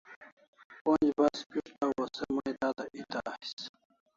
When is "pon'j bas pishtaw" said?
0.83-1.91